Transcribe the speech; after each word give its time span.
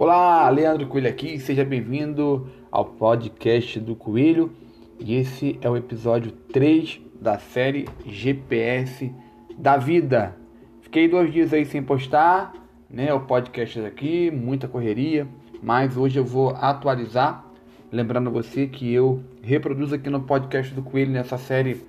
Olá, 0.00 0.48
Leandro 0.48 0.86
Coelho 0.86 1.08
aqui, 1.08 1.40
seja 1.40 1.64
bem-vindo 1.64 2.48
ao 2.70 2.84
podcast 2.84 3.80
do 3.80 3.96
Coelho. 3.96 4.52
E 5.00 5.16
esse 5.16 5.58
é 5.60 5.68
o 5.68 5.76
episódio 5.76 6.30
3 6.30 7.00
da 7.20 7.36
série 7.36 7.84
GPS 8.06 9.12
da 9.58 9.76
Vida. 9.76 10.36
Fiquei 10.82 11.08
dois 11.08 11.32
dias 11.32 11.52
aí 11.52 11.66
sem 11.66 11.82
postar, 11.82 12.52
né? 12.88 13.12
O 13.12 13.22
podcast 13.22 13.80
aqui, 13.80 14.30
muita 14.30 14.68
correria, 14.68 15.26
mas 15.60 15.96
hoje 15.96 16.16
eu 16.16 16.24
vou 16.24 16.50
atualizar. 16.50 17.44
Lembrando 17.90 18.30
você 18.30 18.68
que 18.68 18.94
eu 18.94 19.20
reproduzo 19.42 19.96
aqui 19.96 20.08
no 20.08 20.20
podcast 20.20 20.72
do 20.72 20.80
Coelho, 20.80 21.10
nessa 21.10 21.36
série 21.36 21.82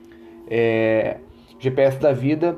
é, 0.47 1.17
GPS 1.59 1.99
da 1.99 2.11
Vida, 2.11 2.57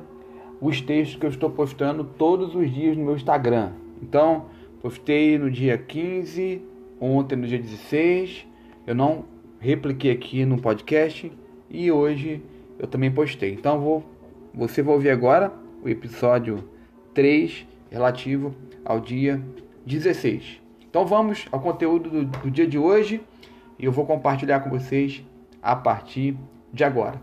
os 0.61 0.79
textos 0.79 1.19
que 1.19 1.25
eu 1.25 1.29
estou 1.29 1.49
postando 1.49 2.05
todos 2.05 2.55
os 2.55 2.73
dias 2.73 2.95
no 2.95 3.03
meu 3.03 3.15
Instagram. 3.17 3.73
Então, 4.01 4.45
Postei 4.81 5.37
no 5.37 5.51
dia 5.51 5.77
15, 5.77 6.59
ontem 6.99 7.35
no 7.35 7.45
dia 7.45 7.59
16. 7.59 8.47
Eu 8.87 8.95
não 8.95 9.25
repliquei 9.59 10.09
aqui 10.11 10.43
no 10.43 10.59
podcast 10.59 11.31
e 11.69 11.91
hoje 11.91 12.41
eu 12.79 12.87
também 12.87 13.11
postei. 13.11 13.53
Então 13.53 13.79
vou, 13.79 14.03
você 14.51 14.81
vai 14.81 14.95
ouvir 14.95 15.11
agora 15.11 15.53
o 15.83 15.87
episódio 15.87 16.67
3 17.13 17.67
relativo 17.91 18.55
ao 18.83 18.99
dia 18.99 19.39
16. 19.85 20.59
Então 20.89 21.05
vamos 21.05 21.45
ao 21.51 21.59
conteúdo 21.59 22.09
do, 22.09 22.25
do 22.25 22.49
dia 22.49 22.65
de 22.65 22.79
hoje 22.79 23.21
e 23.77 23.85
eu 23.85 23.91
vou 23.91 24.07
compartilhar 24.07 24.61
com 24.61 24.71
vocês 24.71 25.23
a 25.61 25.75
partir 25.75 26.35
de 26.73 26.83
agora. 26.83 27.21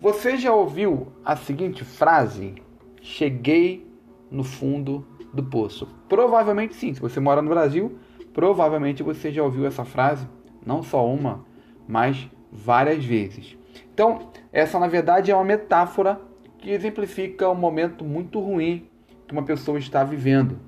Você 0.00 0.36
já 0.36 0.54
ouviu 0.54 1.08
a 1.24 1.34
seguinte 1.34 1.84
frase? 1.84 2.54
Cheguei 3.02 3.84
no 4.30 4.44
fundo 4.44 5.04
do 5.34 5.42
poço? 5.42 5.88
Provavelmente 6.08 6.74
sim. 6.74 6.94
Se 6.94 7.00
você 7.00 7.20
mora 7.20 7.42
no 7.42 7.50
Brasil, 7.50 7.98
provavelmente 8.32 9.02
você 9.02 9.30
já 9.30 9.42
ouviu 9.42 9.66
essa 9.66 9.84
frase, 9.84 10.26
não 10.64 10.82
só 10.82 11.06
uma, 11.06 11.44
mas 11.86 12.28
várias 12.50 13.04
vezes. 13.04 13.56
Então, 13.92 14.30
essa 14.52 14.78
na 14.78 14.86
verdade 14.86 15.30
é 15.30 15.34
uma 15.34 15.44
metáfora 15.44 16.20
que 16.58 16.70
exemplifica 16.70 17.50
um 17.50 17.54
momento 17.54 18.04
muito 18.04 18.40
ruim 18.40 18.88
que 19.26 19.32
uma 19.32 19.42
pessoa 19.42 19.78
está 19.78 20.04
vivendo. 20.04 20.58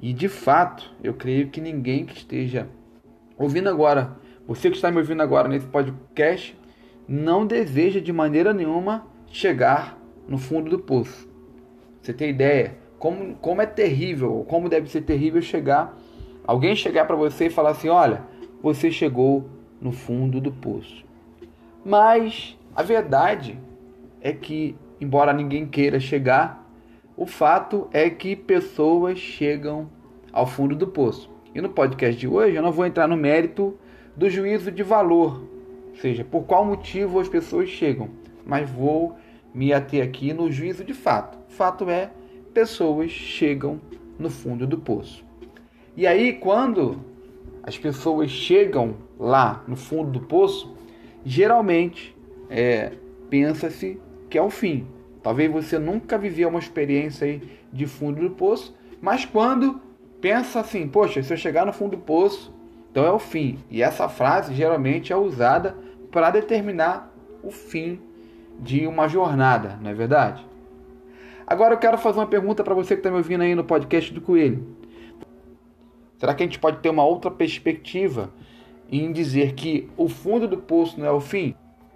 E 0.00 0.12
de 0.12 0.28
fato, 0.28 0.94
eu 1.02 1.14
creio 1.14 1.48
que 1.48 1.60
ninguém 1.60 2.04
que 2.04 2.16
esteja 2.16 2.68
ouvindo 3.36 3.68
agora, 3.68 4.16
você 4.46 4.70
que 4.70 4.76
está 4.76 4.90
me 4.90 4.98
ouvindo 4.98 5.22
agora 5.22 5.48
nesse 5.48 5.66
podcast, 5.66 6.58
não 7.08 7.46
deseja 7.46 8.00
de 8.00 8.12
maneira 8.12 8.52
nenhuma 8.52 9.06
chegar 9.26 9.98
no 10.28 10.38
fundo 10.38 10.70
do 10.70 10.78
poço. 10.78 11.28
Você 12.00 12.12
tem 12.12 12.30
ideia? 12.30 12.78
Como, 12.98 13.34
como 13.36 13.62
é 13.62 13.66
terrível, 13.66 14.44
como 14.48 14.68
deve 14.68 14.88
ser 14.88 15.02
terrível 15.02 15.42
chegar, 15.42 15.96
alguém 16.46 16.74
chegar 16.74 17.04
para 17.06 17.16
você 17.16 17.46
e 17.46 17.50
falar 17.50 17.70
assim: 17.70 17.88
olha, 17.88 18.22
você 18.62 18.90
chegou 18.90 19.48
no 19.80 19.92
fundo 19.92 20.40
do 20.40 20.50
poço. 20.50 21.04
Mas 21.84 22.58
a 22.74 22.82
verdade 22.82 23.58
é 24.20 24.32
que, 24.32 24.74
embora 25.00 25.32
ninguém 25.32 25.66
queira 25.66 26.00
chegar, 26.00 26.66
o 27.16 27.26
fato 27.26 27.88
é 27.92 28.10
que 28.10 28.34
pessoas 28.34 29.18
chegam 29.18 29.88
ao 30.32 30.46
fundo 30.46 30.74
do 30.74 30.86
poço. 30.86 31.30
E 31.54 31.60
no 31.60 31.70
podcast 31.70 32.18
de 32.18 32.28
hoje 32.28 32.56
eu 32.56 32.62
não 32.62 32.72
vou 32.72 32.84
entrar 32.84 33.08
no 33.08 33.16
mérito 33.16 33.78
do 34.14 34.28
juízo 34.28 34.70
de 34.70 34.82
valor, 34.82 35.42
ou 35.90 35.96
seja, 35.96 36.24
por 36.24 36.44
qual 36.44 36.64
motivo 36.64 37.20
as 37.20 37.28
pessoas 37.28 37.68
chegam, 37.68 38.10
mas 38.44 38.68
vou 38.68 39.16
me 39.54 39.72
ater 39.72 40.02
aqui 40.02 40.32
no 40.34 40.50
juízo 40.50 40.84
de 40.84 40.92
fato. 40.92 41.38
O 41.48 41.52
fato 41.52 41.88
é 41.88 42.10
pessoas 42.56 43.10
chegam 43.10 43.78
no 44.18 44.30
fundo 44.30 44.66
do 44.66 44.78
poço. 44.78 45.22
E 45.94 46.06
aí, 46.06 46.32
quando 46.32 47.04
as 47.62 47.76
pessoas 47.76 48.30
chegam 48.30 48.96
lá 49.20 49.62
no 49.68 49.76
fundo 49.76 50.10
do 50.10 50.20
poço, 50.20 50.74
geralmente 51.22 52.16
é, 52.48 52.92
pensa-se 53.28 54.00
que 54.30 54.38
é 54.38 54.42
o 54.42 54.48
fim. 54.48 54.86
Talvez 55.22 55.52
você 55.52 55.78
nunca 55.78 56.16
viveu 56.16 56.48
uma 56.48 56.58
experiência 56.58 57.26
aí 57.26 57.42
de 57.70 57.84
fundo 57.84 58.22
do 58.22 58.30
poço, 58.30 58.74
mas 59.02 59.26
quando 59.26 59.78
pensa 60.18 60.60
assim, 60.60 60.88
poxa, 60.88 61.22
se 61.22 61.30
eu 61.30 61.36
chegar 61.36 61.66
no 61.66 61.74
fundo 61.74 61.90
do 61.90 62.02
poço, 62.02 62.54
então 62.90 63.04
é 63.04 63.12
o 63.12 63.18
fim. 63.18 63.58
E 63.70 63.82
essa 63.82 64.08
frase 64.08 64.54
geralmente 64.54 65.12
é 65.12 65.16
usada 65.16 65.76
para 66.10 66.30
determinar 66.30 67.12
o 67.42 67.50
fim 67.50 68.00
de 68.58 68.86
uma 68.86 69.08
jornada, 69.08 69.78
não 69.82 69.90
é 69.90 69.94
verdade? 69.94 70.55
Agora 71.46 71.74
eu 71.74 71.78
quero 71.78 71.96
fazer 71.96 72.18
uma 72.18 72.26
pergunta 72.26 72.64
para 72.64 72.74
você 72.74 72.94
que 72.94 73.00
está 73.00 73.08
me 73.08 73.18
ouvindo 73.18 73.42
aí 73.42 73.54
no 73.54 73.62
podcast 73.62 74.12
do 74.12 74.20
Coelho. 74.20 74.66
Será 76.18 76.34
que 76.34 76.42
a 76.42 76.46
gente 76.46 76.58
pode 76.58 76.78
ter 76.78 76.88
uma 76.88 77.04
outra 77.04 77.30
perspectiva 77.30 78.32
em 78.90 79.12
dizer 79.12 79.54
que 79.54 79.88
o 79.96 80.08
fundo 80.08 80.48
do 80.48 80.58
poço 80.58 80.98
não 80.98 81.06
é 81.06 81.10
o 81.12 81.20
fim? 81.20 81.54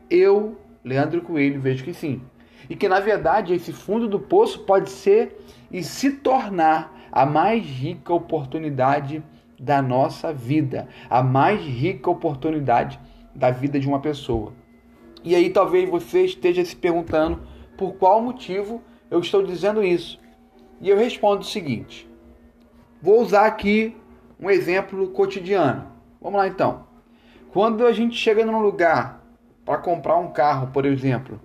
Eu, 0.08 0.56
Leandro 0.84 1.22
Coelho, 1.22 1.60
vejo 1.60 1.82
que 1.82 1.92
sim. 1.92 2.22
E 2.68 2.76
que 2.76 2.88
na 2.88 3.00
verdade 3.00 3.52
esse 3.52 3.72
fundo 3.72 4.06
do 4.06 4.20
poço 4.20 4.60
pode 4.60 4.88
ser 4.88 5.36
e 5.68 5.82
se 5.82 6.12
tornar 6.12 6.96
a 7.10 7.26
mais 7.26 7.64
rica 7.64 8.14
oportunidade 8.14 9.20
da 9.58 9.82
nossa 9.82 10.32
vida, 10.32 10.86
a 11.08 11.24
mais 11.24 11.60
rica 11.60 12.08
oportunidade 12.08 13.00
da 13.34 13.50
vida 13.50 13.80
de 13.80 13.88
uma 13.88 13.98
pessoa. 13.98 14.52
E 15.24 15.34
aí 15.34 15.50
talvez 15.50 15.90
você 15.90 16.24
esteja 16.24 16.64
se 16.64 16.76
perguntando 16.76 17.40
por 17.76 17.94
qual 17.94 18.22
motivo 18.22 18.80
eu 19.10 19.20
estou 19.20 19.42
dizendo 19.42 19.82
isso? 19.82 20.18
E 20.80 20.88
eu 20.88 20.96
respondo 20.96 21.42
o 21.42 21.44
seguinte: 21.44 22.08
vou 23.02 23.20
usar 23.20 23.46
aqui 23.46 23.96
um 24.38 24.50
exemplo 24.50 25.08
cotidiano. 25.08 25.86
Vamos 26.20 26.38
lá 26.38 26.46
então. 26.46 26.84
Quando 27.52 27.86
a 27.86 27.92
gente 27.92 28.16
chega 28.16 28.46
num 28.46 28.60
lugar 28.60 29.24
para 29.64 29.78
comprar 29.78 30.16
um 30.16 30.32
carro, 30.32 30.68
por 30.68 30.86
exemplo, 30.86 31.40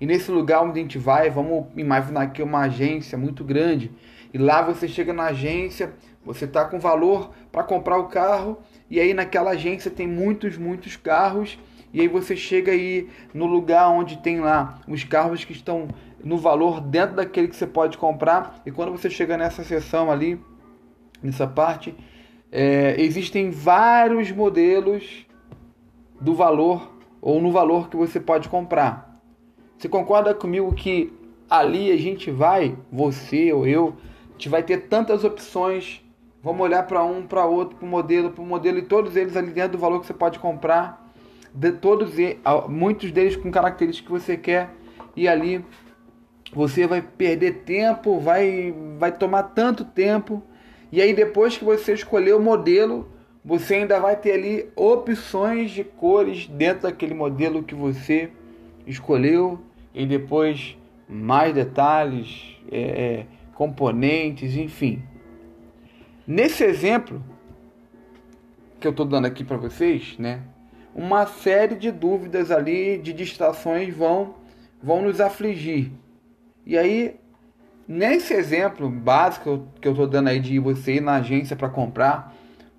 e 0.00 0.06
nesse 0.06 0.30
lugar 0.30 0.62
onde 0.62 0.80
a 0.80 0.82
gente 0.82 0.98
vai, 0.98 1.30
vamos 1.30 1.66
imaginar 1.76 2.32
que 2.32 2.40
é 2.40 2.44
uma 2.44 2.60
agência 2.60 3.16
muito 3.16 3.44
grande, 3.44 3.90
e 4.32 4.38
lá 4.38 4.62
você 4.62 4.88
chega 4.88 5.12
na 5.12 5.24
agência, 5.24 5.92
você 6.24 6.46
está 6.46 6.64
com 6.64 6.78
valor 6.78 7.30
para 7.52 7.62
comprar 7.62 7.98
o 7.98 8.08
carro, 8.08 8.58
e 8.90 8.98
aí 8.98 9.14
naquela 9.14 9.50
agência 9.50 9.90
tem 9.90 10.06
muitos, 10.06 10.56
muitos 10.56 10.96
carros, 10.96 11.58
e 11.94 12.00
aí 12.00 12.08
você 12.08 12.34
chega 12.34 12.72
aí 12.72 13.08
no 13.32 13.46
lugar 13.46 13.88
onde 13.88 14.18
tem 14.18 14.40
lá 14.40 14.80
os 14.88 15.04
carros 15.04 15.44
que 15.44 15.52
estão 15.52 15.86
no 16.24 16.36
valor 16.36 16.80
dentro 16.80 17.14
daquele 17.14 17.46
que 17.46 17.54
você 17.54 17.68
pode 17.68 17.96
comprar. 17.96 18.60
E 18.66 18.72
quando 18.72 18.90
você 18.90 19.08
chega 19.08 19.36
nessa 19.36 19.62
seção 19.62 20.10
ali, 20.10 20.40
nessa 21.22 21.46
parte, 21.46 21.94
é, 22.50 23.00
existem 23.00 23.48
vários 23.52 24.32
modelos 24.32 25.24
do 26.20 26.34
valor 26.34 26.92
ou 27.22 27.40
no 27.40 27.52
valor 27.52 27.88
que 27.88 27.96
você 27.96 28.18
pode 28.18 28.48
comprar. 28.48 29.22
Você 29.78 29.88
concorda 29.88 30.34
comigo 30.34 30.74
que 30.74 31.12
ali 31.48 31.92
a 31.92 31.96
gente 31.96 32.28
vai, 32.28 32.76
você 32.90 33.52
ou 33.52 33.68
eu, 33.68 33.94
a 34.30 34.32
gente 34.32 34.48
vai 34.48 34.64
ter 34.64 34.88
tantas 34.88 35.22
opções. 35.22 36.04
Vamos 36.42 36.60
olhar 36.60 36.82
para 36.88 37.04
um, 37.04 37.24
para 37.24 37.46
outro, 37.46 37.76
para 37.76 37.86
o 37.86 37.88
modelo, 37.88 38.30
para 38.30 38.42
o 38.42 38.46
modelo 38.46 38.78
e 38.78 38.82
todos 38.82 39.14
eles 39.14 39.36
ali 39.36 39.52
dentro 39.52 39.72
do 39.72 39.78
valor 39.78 40.00
que 40.00 40.06
você 40.06 40.14
pode 40.14 40.40
comprar. 40.40 41.03
De 41.54 41.70
todos, 41.70 42.14
muitos 42.68 43.12
deles 43.12 43.36
com 43.36 43.50
características 43.50 44.06
que 44.06 44.26
você 44.26 44.36
quer 44.36 44.70
e 45.14 45.28
ali 45.28 45.64
você 46.52 46.86
vai 46.86 47.00
perder 47.00 47.62
tempo, 47.64 48.18
vai, 48.18 48.74
vai 48.98 49.12
tomar 49.12 49.44
tanto 49.44 49.84
tempo. 49.84 50.42
E 50.90 51.00
aí 51.00 51.14
depois 51.14 51.56
que 51.56 51.64
você 51.64 51.94
escolher 51.94 52.34
o 52.34 52.40
modelo, 52.40 53.08
você 53.44 53.76
ainda 53.76 54.00
vai 54.00 54.16
ter 54.16 54.32
ali 54.32 54.68
opções 54.74 55.70
de 55.70 55.84
cores 55.84 56.46
dentro 56.48 56.82
daquele 56.82 57.14
modelo 57.14 57.62
que 57.62 57.74
você 57.74 58.30
escolheu 58.86 59.60
e 59.94 60.06
depois 60.06 60.76
mais 61.08 61.54
detalhes, 61.54 62.56
é, 62.70 62.80
é 62.80 63.26
componentes, 63.54 64.56
enfim. 64.56 65.02
Nesse 66.26 66.64
exemplo 66.64 67.22
que 68.80 68.86
eu 68.86 68.90
estou 68.90 69.06
dando 69.06 69.26
aqui 69.26 69.44
para 69.44 69.56
vocês, 69.56 70.16
né, 70.18 70.42
uma 70.94 71.26
série 71.26 71.74
de 71.74 71.90
dúvidas 71.90 72.50
ali, 72.50 72.98
de 72.98 73.12
distrações 73.12 73.94
vão 73.94 74.34
vão 74.82 75.00
nos 75.00 75.18
afligir. 75.18 75.90
E 76.66 76.76
aí, 76.76 77.16
nesse 77.88 78.34
exemplo 78.34 78.88
básico 78.90 79.66
que 79.80 79.88
eu 79.88 79.92
estou 79.92 80.06
dando 80.06 80.28
aí 80.28 80.38
de 80.38 80.58
você 80.58 80.96
ir 80.96 81.00
na 81.00 81.14
agência 81.14 81.56
para 81.56 81.70
comprar 81.70 82.34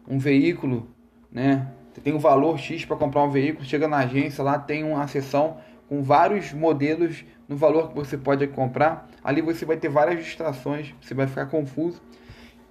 um 0.08 0.20
veículo, 0.20 0.88
né? 1.32 1.68
Você 1.92 2.02
tem 2.02 2.14
um 2.14 2.20
valor 2.20 2.60
X 2.60 2.86
para 2.86 2.96
comprar 2.96 3.24
um 3.24 3.32
veículo, 3.32 3.66
chega 3.66 3.88
na 3.88 3.98
agência, 3.98 4.44
lá 4.44 4.60
tem 4.60 4.84
uma 4.84 5.08
seção 5.08 5.58
com 5.90 6.04
vários 6.04 6.54
modelos 6.54 7.26
no 7.48 7.56
valor 7.56 7.90
que 7.90 7.96
você 7.96 8.18
pode 8.18 8.46
comprar. 8.48 9.10
Ali 9.24 9.42
você 9.42 9.66
vai 9.66 9.78
ter 9.78 9.90
várias 9.90 10.24
distrações, 10.24 10.94
você 11.02 11.14
vai 11.14 11.26
ficar 11.26 11.48
confuso. 11.48 12.02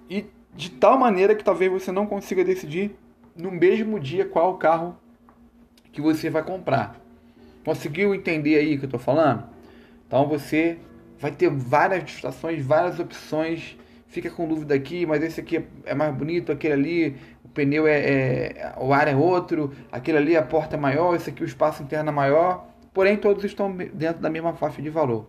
E 0.09 0.27
de 0.55 0.71
tal 0.71 0.97
maneira 0.97 1.35
que 1.35 1.43
talvez 1.43 1.73
você 1.73 1.91
não 1.91 2.07
consiga 2.07 2.45
decidir 2.45 2.97
no 3.37 3.51
mesmo 3.51 3.99
dia 3.99 4.25
qual 4.25 4.57
carro 4.59 4.97
que 5.95 6.03
você 6.03 6.29
vai 6.29 6.43
comprar. 6.43 7.01
Conseguiu 7.65 8.15
entender 8.15 8.57
aí 8.57 8.75
o 8.75 8.79
que 8.79 8.85
eu 8.85 8.89
estou 8.89 9.01
falando? 9.01 9.45
Então 10.07 10.29
você 10.29 10.79
vai 11.19 11.31
ter 11.31 11.49
várias 11.49 12.05
distrações, 12.05 12.63
várias 12.65 12.99
opções, 12.99 13.79
fica 14.09 14.29
com 14.29 14.47
dúvida 14.47 14.75
aqui, 14.75 15.07
mas 15.07 15.23
esse 15.23 15.41
aqui 15.41 15.65
é 15.87 15.95
mais 15.95 16.13
bonito, 16.15 16.51
aquele 16.51 16.75
ali, 16.75 17.17
o 17.45 17.49
pneu 17.49 17.87
é, 17.87 17.99
é 18.01 18.75
o 18.77 18.93
ar 18.93 19.07
é 19.07 19.15
outro, 19.15 19.73
aquele 19.91 20.19
ali 20.19 20.37
a 20.37 20.43
porta 20.43 20.77
é 20.77 20.79
maior, 20.79 21.15
esse 21.15 21.31
aqui 21.31 21.43
o 21.43 21.47
espaço 21.47 21.83
interno 21.83 22.11
é 22.11 22.13
maior, 22.13 22.67
porém 22.93 23.17
todos 23.17 23.45
estão 23.45 23.75
dentro 23.75 24.21
da 24.21 24.29
mesma 24.29 24.53
faixa 24.53 24.83
de 24.83 24.91
valor. 24.91 25.27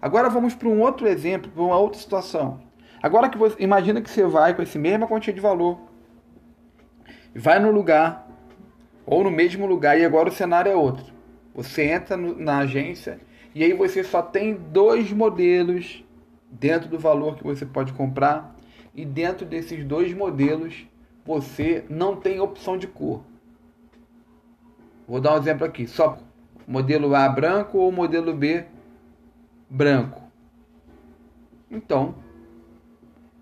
Agora 0.00 0.30
vamos 0.30 0.54
para 0.54 0.68
um 0.68 0.80
outro 0.80 1.06
exemplo, 1.06 1.50
para 1.50 1.62
uma 1.62 1.76
outra 1.76 2.00
situação. 2.00 2.60
Agora 3.02 3.28
que 3.28 3.36
você 3.36 3.56
imagina 3.62 4.00
que 4.00 4.10
você 4.10 4.24
vai 4.24 4.54
com 4.54 4.62
esse 4.62 4.78
mesma 4.78 5.06
quantia 5.06 5.34
de 5.34 5.40
valor, 5.40 5.78
vai 7.34 7.58
no 7.60 7.70
lugar 7.70 8.27
ou 9.10 9.24
no 9.24 9.30
mesmo 9.30 9.66
lugar 9.66 9.98
e 9.98 10.04
agora 10.04 10.28
o 10.28 10.32
cenário 10.32 10.70
é 10.70 10.76
outro. 10.76 11.06
Você 11.54 11.84
entra 11.84 12.14
no, 12.14 12.38
na 12.38 12.58
agência 12.58 13.18
e 13.54 13.64
aí 13.64 13.72
você 13.72 14.04
só 14.04 14.20
tem 14.20 14.54
dois 14.54 15.10
modelos 15.10 16.04
dentro 16.50 16.90
do 16.90 16.98
valor 16.98 17.36
que 17.36 17.42
você 17.42 17.64
pode 17.64 17.94
comprar 17.94 18.54
e 18.94 19.06
dentro 19.06 19.46
desses 19.46 19.82
dois 19.82 20.12
modelos 20.12 20.86
você 21.24 21.84
não 21.88 22.16
tem 22.16 22.38
opção 22.38 22.76
de 22.76 22.86
cor. 22.86 23.22
Vou 25.06 25.22
dar 25.22 25.34
um 25.34 25.38
exemplo 25.38 25.64
aqui, 25.64 25.86
só 25.86 26.18
modelo 26.66 27.14
A 27.14 27.26
branco 27.30 27.78
ou 27.78 27.90
modelo 27.90 28.34
B 28.34 28.66
branco. 29.70 30.22
Então, 31.70 32.14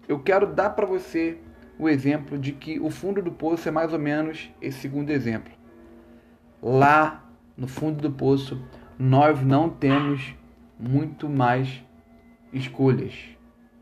eu 0.07 0.21
quero 0.21 0.47
dar 0.47 0.71
para 0.71 0.87
você 0.87 1.39
o 1.79 1.89
exemplo 1.89 2.39
de 2.39 2.53
que 2.53 2.81
o 2.81 2.91
fundo 2.91 3.23
do 3.23 3.31
poço 3.31 3.69
é 3.69 3.73
mais 3.73 3.93
ou 3.93 3.99
menos 3.99 4.51
esse 4.61 4.79
segundo 4.81 5.11
exemplo. 5.11 5.53
Lá 6.63 7.25
no 7.57 7.67
fundo 7.67 8.01
do 8.01 8.11
poço, 8.11 8.63
nós 8.99 9.43
não 9.43 9.69
temos 9.69 10.35
muito 10.79 11.29
mais 11.29 11.83
escolhas. 12.53 13.15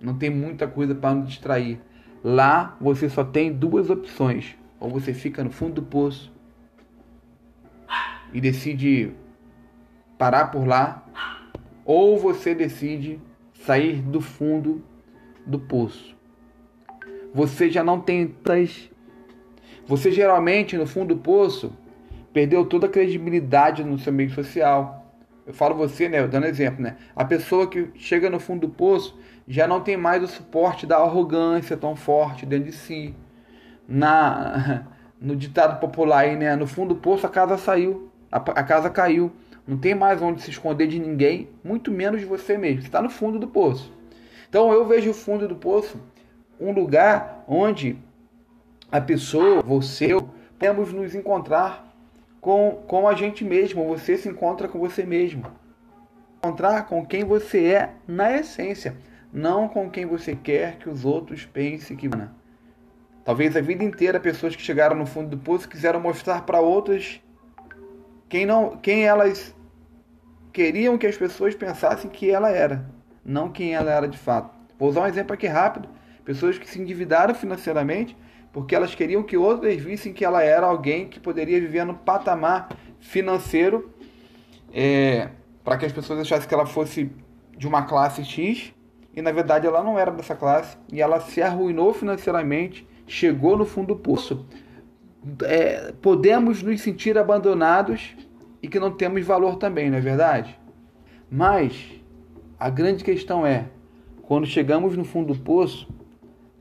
Não 0.00 0.16
tem 0.16 0.30
muita 0.30 0.66
coisa 0.66 0.94
para 0.94 1.14
nos 1.14 1.28
distrair. 1.28 1.80
Lá 2.22 2.76
você 2.80 3.08
só 3.08 3.24
tem 3.24 3.52
duas 3.52 3.90
opções. 3.90 4.56
Ou 4.80 4.90
você 4.90 5.14
fica 5.14 5.42
no 5.42 5.50
fundo 5.50 5.74
do 5.74 5.82
poço 5.82 6.32
e 8.32 8.40
decide 8.40 9.12
parar 10.18 10.46
por 10.46 10.66
lá, 10.66 11.06
ou 11.84 12.18
você 12.18 12.54
decide 12.54 13.20
sair 13.54 14.02
do 14.02 14.20
fundo 14.20 14.84
do 15.46 15.58
poço. 15.58 16.16
Você 17.34 17.68
já 17.68 17.84
não 17.84 18.00
tem 18.00 18.26
tantas. 18.28 18.88
Você 19.86 20.10
geralmente 20.10 20.78
no 20.78 20.86
fundo 20.86 21.14
do 21.14 21.20
poço 21.20 21.72
perdeu 22.32 22.64
toda 22.64 22.86
a 22.86 22.88
credibilidade 22.88 23.84
no 23.84 23.98
seu 23.98 24.12
meio 24.12 24.30
social 24.30 25.04
eu 25.46 25.52
falo 25.52 25.74
você, 25.74 26.08
né, 26.08 26.26
dando 26.26 26.46
exemplo, 26.46 26.82
né? 26.82 26.96
A 27.14 27.24
pessoa 27.24 27.66
que 27.66 27.90
chega 27.96 28.30
no 28.30 28.40
fundo 28.40 28.66
do 28.66 28.72
poço 28.72 29.18
já 29.46 29.68
não 29.68 29.80
tem 29.80 29.96
mais 29.96 30.22
o 30.22 30.26
suporte 30.26 30.86
da 30.86 30.96
arrogância 30.96 31.76
tão 31.76 31.94
forte 31.94 32.46
dentro 32.46 32.70
de 32.70 32.72
si. 32.72 33.14
Na 33.86 34.86
no 35.20 35.36
ditado 35.36 35.80
popular 35.80 36.20
aí, 36.20 36.36
né, 36.36 36.56
no 36.56 36.66
fundo 36.66 36.94
do 36.94 37.00
poço 37.00 37.26
a 37.26 37.30
casa 37.30 37.56
saiu, 37.56 38.10
a, 38.32 38.38
a 38.38 38.62
casa 38.62 38.88
caiu. 38.88 39.32
Não 39.66 39.78
tem 39.78 39.94
mais 39.94 40.20
onde 40.20 40.42
se 40.42 40.50
esconder 40.50 40.86
de 40.86 40.98
ninguém, 40.98 41.48
muito 41.62 41.90
menos 41.90 42.20
de 42.20 42.26
você 42.26 42.58
mesmo. 42.58 42.82
Você 42.82 42.88
está 42.88 43.00
no 43.00 43.08
fundo 43.08 43.38
do 43.38 43.48
poço. 43.48 43.92
Então 44.48 44.72
eu 44.72 44.86
vejo 44.86 45.10
o 45.10 45.14
fundo 45.14 45.46
do 45.48 45.56
poço 45.56 45.98
um 46.60 46.72
lugar 46.72 47.44
onde 47.46 47.98
a 48.90 49.00
pessoa, 49.00 49.62
você, 49.62 50.08
podemos 50.52 50.92
nos 50.92 51.14
encontrar 51.14 51.92
com, 52.40 52.82
com 52.86 53.08
a 53.08 53.14
gente 53.14 53.44
mesmo, 53.44 53.86
você 53.86 54.16
se 54.16 54.28
encontra 54.28 54.68
com 54.68 54.78
você 54.78 55.04
mesmo. 55.04 55.44
Encontrar 56.38 56.86
com 56.86 57.04
quem 57.04 57.24
você 57.24 57.64
é 57.66 57.90
na 58.06 58.32
essência, 58.32 58.96
não 59.32 59.66
com 59.66 59.90
quem 59.90 60.06
você 60.06 60.36
quer 60.36 60.76
que 60.76 60.88
os 60.88 61.04
outros 61.04 61.44
pensem 61.44 61.96
que. 61.96 62.08
Talvez 63.24 63.56
a 63.56 63.60
vida 63.60 63.82
inteira 63.82 64.20
pessoas 64.20 64.54
que 64.54 64.62
chegaram 64.62 64.94
no 64.94 65.06
fundo 65.06 65.30
do 65.30 65.38
poço 65.38 65.68
quiseram 65.68 65.98
mostrar 65.98 66.42
para 66.42 66.60
outras 66.60 67.20
quem 68.28 68.44
não, 68.44 68.76
quem 68.76 69.04
elas 69.04 69.54
queriam 70.52 70.98
que 70.98 71.06
as 71.06 71.16
pessoas 71.16 71.54
pensassem 71.54 72.10
que 72.10 72.30
ela 72.30 72.50
era, 72.50 72.84
não 73.24 73.50
quem 73.50 73.74
ela 73.74 73.90
era 73.90 74.06
de 74.06 74.18
fato. 74.18 74.54
Vou 74.78 74.88
usar 74.88 75.02
um 75.02 75.06
exemplo 75.06 75.34
aqui 75.34 75.46
rápido. 75.46 75.88
Pessoas 76.24 76.58
que 76.58 76.68
se 76.68 76.80
endividaram 76.80 77.34
financeiramente 77.34 78.16
porque 78.54 78.72
elas 78.72 78.94
queriam 78.94 79.24
que 79.24 79.36
outras 79.36 79.74
vissem 79.82 80.12
que 80.12 80.24
ela 80.24 80.40
era 80.40 80.64
alguém 80.64 81.08
que 81.08 81.18
poderia 81.18 81.60
viver 81.60 81.84
no 81.84 81.92
patamar 81.92 82.68
financeiro, 83.00 83.92
é, 84.72 85.28
para 85.64 85.76
que 85.76 85.84
as 85.84 85.92
pessoas 85.92 86.20
achassem 86.20 86.48
que 86.48 86.54
ela 86.54 86.64
fosse 86.64 87.10
de 87.58 87.66
uma 87.66 87.82
classe 87.82 88.24
X, 88.24 88.72
e 89.12 89.20
na 89.20 89.32
verdade 89.32 89.66
ela 89.66 89.82
não 89.82 89.98
era 89.98 90.12
dessa 90.12 90.36
classe, 90.36 90.76
e 90.92 91.02
ela 91.02 91.18
se 91.18 91.42
arruinou 91.42 91.92
financeiramente, 91.92 92.86
chegou 93.08 93.58
no 93.58 93.64
fundo 93.64 93.88
do 93.88 93.96
poço. 93.96 94.46
É, 95.42 95.92
podemos 96.00 96.62
nos 96.62 96.80
sentir 96.80 97.18
abandonados 97.18 98.14
e 98.62 98.68
que 98.68 98.78
não 98.78 98.92
temos 98.92 99.26
valor 99.26 99.56
também, 99.56 99.90
não 99.90 99.98
é 99.98 100.00
verdade? 100.00 100.56
Mas 101.28 102.00
a 102.56 102.70
grande 102.70 103.02
questão 103.02 103.44
é, 103.44 103.66
quando 104.22 104.46
chegamos 104.46 104.96
no 104.96 105.04
fundo 105.04 105.34
do 105.34 105.40
poço, 105.40 105.88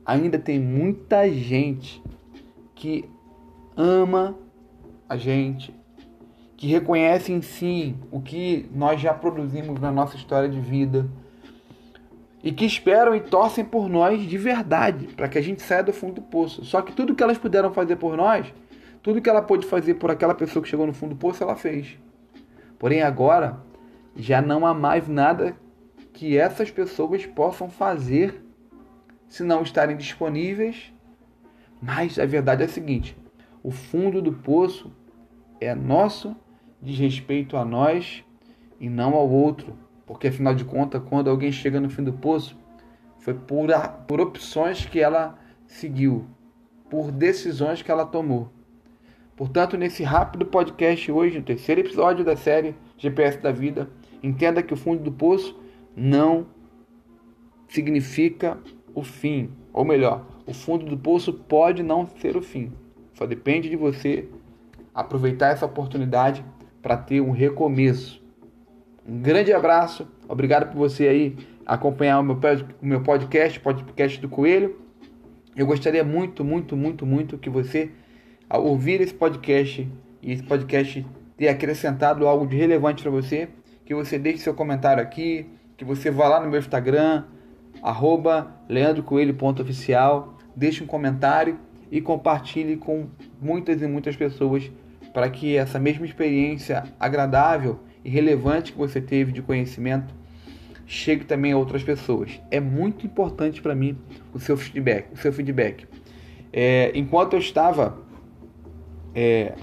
ainda 0.05 0.37
tem 0.37 0.59
muita 0.59 1.29
gente 1.29 2.03
que 2.75 3.09
ama 3.75 4.37
a 5.07 5.17
gente, 5.17 5.73
que 6.57 6.67
reconhece 6.67 7.31
em 7.31 7.41
si 7.41 7.95
o 8.11 8.21
que 8.21 8.69
nós 8.73 8.99
já 8.99 9.13
produzimos 9.13 9.79
na 9.79 9.91
nossa 9.91 10.15
história 10.15 10.49
de 10.49 10.59
vida 10.59 11.09
e 12.43 12.51
que 12.51 12.65
esperam 12.65 13.15
e 13.15 13.21
torcem 13.21 13.63
por 13.63 13.87
nós 13.87 14.21
de 14.21 14.37
verdade, 14.37 15.07
para 15.07 15.29
que 15.29 15.37
a 15.37 15.41
gente 15.41 15.61
saia 15.61 15.83
do 15.83 15.93
fundo 15.93 16.15
do 16.15 16.21
poço. 16.21 16.63
Só 16.65 16.81
que 16.81 16.91
tudo 16.91 17.15
que 17.15 17.23
elas 17.23 17.37
puderam 17.37 17.71
fazer 17.71 17.95
por 17.95 18.17
nós, 18.17 18.53
tudo 19.01 19.21
que 19.21 19.29
ela 19.29 19.41
pôde 19.41 19.65
fazer 19.65 19.95
por 19.95 20.11
aquela 20.11 20.35
pessoa 20.35 20.61
que 20.61 20.69
chegou 20.69 20.85
no 20.85 20.93
fundo 20.93 21.11
do 21.11 21.19
poço, 21.19 21.41
ela 21.41 21.55
fez. 21.55 21.97
Porém, 22.77 23.01
agora 23.01 23.61
já 24.15 24.41
não 24.41 24.65
há 24.65 24.73
mais 24.73 25.07
nada 25.07 25.55
que 26.11 26.37
essas 26.37 26.69
pessoas 26.69 27.25
possam 27.25 27.69
fazer 27.69 28.42
se 29.33 29.41
não 29.41 29.63
estarem 29.63 29.97
disponíveis. 29.97 30.93
Mas 31.81 32.19
a 32.19 32.25
verdade 32.25 32.61
é 32.61 32.65
a 32.65 32.69
seguinte: 32.69 33.17
o 33.63 33.71
fundo 33.71 34.21
do 34.21 34.31
poço 34.31 34.91
é 35.59 35.73
nosso, 35.73 36.35
diz 36.79 36.99
respeito 36.99 37.57
a 37.57 37.65
nós 37.65 38.23
e 38.79 38.87
não 38.87 39.15
ao 39.15 39.27
outro. 39.27 39.75
Porque 40.05 40.27
afinal 40.27 40.53
de 40.53 40.63
contas, 40.63 41.01
quando 41.09 41.31
alguém 41.31 41.51
chega 41.51 41.81
no 41.81 41.89
fim 41.89 42.03
do 42.03 42.13
poço, 42.13 42.55
foi 43.17 43.33
por, 43.33 43.69
por 44.07 44.21
opções 44.21 44.85
que 44.85 44.99
ela 44.99 45.39
seguiu, 45.65 46.27
por 46.87 47.11
decisões 47.11 47.81
que 47.81 47.89
ela 47.89 48.05
tomou. 48.05 48.51
Portanto, 49.35 49.77
nesse 49.77 50.03
rápido 50.03 50.45
podcast 50.45 51.11
hoje, 51.11 51.39
no 51.39 51.43
terceiro 51.43 51.81
episódio 51.81 52.23
da 52.23 52.35
série 52.35 52.75
GPS 52.99 53.39
da 53.39 53.51
Vida, 53.51 53.89
entenda 54.21 54.61
que 54.61 54.75
o 54.75 54.77
fundo 54.77 55.01
do 55.01 55.11
poço 55.11 55.59
não 55.95 56.45
significa 57.67 58.59
o 58.93 59.03
fim, 59.03 59.49
ou 59.71 59.83
melhor, 59.83 60.25
o 60.45 60.53
fundo 60.53 60.85
do 60.85 60.97
poço 60.97 61.33
pode 61.33 61.81
não 61.83 62.05
ser 62.05 62.37
o 62.37 62.41
fim. 62.41 62.71
Só 63.13 63.25
depende 63.25 63.69
de 63.69 63.75
você 63.75 64.27
aproveitar 64.93 65.49
essa 65.49 65.65
oportunidade 65.65 66.43
para 66.81 66.97
ter 66.97 67.21
um 67.21 67.31
recomeço. 67.31 68.21
Um 69.07 69.21
grande 69.21 69.51
abraço, 69.51 70.07
obrigado 70.27 70.71
por 70.71 70.77
você 70.77 71.07
aí 71.07 71.35
acompanhar 71.65 72.19
o 72.19 72.23
meu, 72.23 72.37
o 72.81 72.85
meu 72.85 73.01
podcast, 73.01 73.59
podcast 73.59 74.19
do 74.19 74.29
Coelho. 74.29 74.79
Eu 75.55 75.65
gostaria 75.65 76.03
muito, 76.03 76.43
muito, 76.43 76.75
muito, 76.75 77.05
muito 77.05 77.37
que 77.37 77.49
você, 77.49 77.91
ao 78.49 78.65
ouvir 78.65 79.01
esse 79.01 79.13
podcast 79.13 79.87
e 80.21 80.31
esse 80.31 80.43
podcast 80.43 81.05
ter 81.37 81.47
acrescentado 81.47 82.27
algo 82.27 82.45
de 82.47 82.55
relevante 82.55 83.03
para 83.03 83.11
você, 83.11 83.49
que 83.85 83.93
você 83.93 84.17
deixe 84.17 84.39
seu 84.39 84.53
comentário 84.53 85.01
aqui, 85.01 85.49
que 85.77 85.83
você 85.83 86.09
vá 86.09 86.27
lá 86.27 86.39
no 86.39 86.49
meu 86.49 86.59
Instagram, 86.59 87.25
arroba 87.83 88.55
leandrocoelho.oficial, 88.69 90.37
deixe 90.55 90.81
um 90.81 90.87
comentário 90.87 91.59
e 91.91 91.99
compartilhe 91.99 92.77
com 92.77 93.07
muitas 93.41 93.81
e 93.81 93.87
muitas 93.87 94.15
pessoas 94.15 94.71
para 95.13 95.29
que 95.29 95.57
essa 95.57 95.77
mesma 95.77 96.05
experiência 96.05 96.85
agradável 96.99 97.79
e 98.03 98.09
relevante 98.09 98.71
que 98.71 98.77
você 98.77 99.01
teve 99.01 99.31
de 99.31 99.41
conhecimento 99.41 100.13
chegue 100.85 101.25
também 101.25 101.51
a 101.51 101.57
outras 101.57 101.83
pessoas. 101.83 102.41
É 102.49 102.59
muito 102.59 103.05
importante 103.05 103.61
para 103.61 103.75
mim 103.75 103.97
o 104.33 104.39
seu 104.39 104.57
feedback. 104.57 105.13
O 105.13 105.17
seu 105.17 105.31
feedback. 105.31 105.85
É, 106.51 106.91
enquanto 106.95 107.33
eu 107.33 107.39
estava 107.39 107.97
é, 109.13 109.53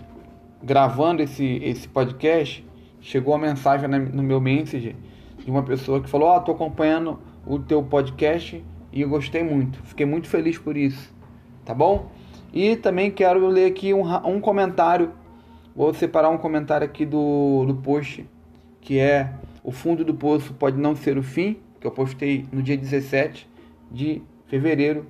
gravando 0.62 1.22
esse, 1.22 1.60
esse 1.62 1.88
podcast, 1.88 2.66
chegou 3.00 3.34
uma 3.34 3.46
mensagem 3.46 3.88
no 3.88 4.22
meu 4.22 4.40
Messenger 4.40 4.94
de 5.38 5.50
uma 5.50 5.62
pessoa 5.62 6.00
que 6.00 6.08
falou: 6.08 6.28
Ó, 6.28 6.36
oh, 6.36 6.40
tô 6.40 6.52
acompanhando 6.52 7.18
o 7.46 7.58
teu 7.58 7.82
podcast 7.82 8.62
e 8.92 9.02
eu 9.02 9.08
gostei 9.08 9.42
muito. 9.42 9.82
Fiquei 9.84 10.06
muito 10.06 10.28
feliz 10.28 10.58
por 10.58 10.76
isso, 10.76 11.12
tá 11.64 11.74
bom? 11.74 12.10
E 12.52 12.76
também 12.76 13.10
quero 13.10 13.46
ler 13.46 13.66
aqui 13.66 13.94
um, 13.94 14.02
um 14.26 14.40
comentário. 14.40 15.12
Vou 15.74 15.94
separar 15.94 16.30
um 16.30 16.38
comentário 16.38 16.84
aqui 16.84 17.06
do, 17.06 17.64
do 17.66 17.74
post, 17.76 18.26
que 18.80 18.98
é 18.98 19.32
o 19.62 19.70
fundo 19.70 20.04
do 20.04 20.14
poço 20.14 20.54
pode 20.54 20.78
não 20.78 20.96
ser 20.96 21.16
o 21.16 21.22
fim, 21.22 21.58
que 21.78 21.86
eu 21.86 21.90
postei 21.90 22.46
no 22.50 22.62
dia 22.62 22.76
17 22.76 23.48
de 23.90 24.22
fevereiro. 24.46 25.06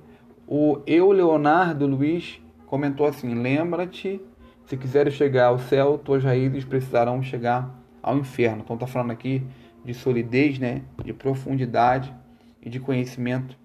O 0.47 0.79
eu, 0.85 1.11
Leonardo 1.11 1.87
Luiz, 1.87 2.39
comentou 2.67 3.07
assim: 3.07 3.33
Lembra-te, 3.33 4.21
se 4.65 4.77
quiseres 4.77 5.13
chegar 5.15 5.47
ao 5.47 5.59
céu, 5.59 5.97
tuas 5.97 6.23
raízes 6.23 6.63
precisarão 6.63 7.23
chegar 7.23 7.73
ao 8.03 8.17
inferno. 8.17 8.61
Então, 8.63 8.75
está 8.75 8.85
falando 8.85 9.11
aqui 9.11 9.41
de 9.83 9.93
solidez, 9.93 10.59
né? 10.59 10.81
de 11.03 11.13
profundidade 11.13 12.13
e 12.61 12.69
de 12.69 12.79
conhecimento 12.79 13.57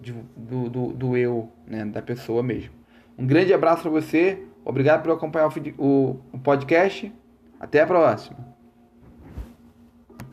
de, 0.00 0.12
do, 0.36 0.68
do, 0.68 0.92
do, 0.92 1.16
eu, 1.16 1.50
né? 1.66 1.84
da 1.84 2.00
pessoa 2.00 2.42
mesmo. 2.42 2.72
Um 3.18 3.26
grande 3.26 3.52
abraço 3.52 3.82
para 3.82 3.90
você, 3.90 4.42
obrigado 4.64 5.02
por 5.02 5.12
acompanhar 5.12 5.48
o, 5.48 5.84
o, 5.84 6.20
o 6.32 6.38
podcast. 6.38 7.12
Até 7.58 7.82
a 7.82 7.86
próxima. 7.86 8.38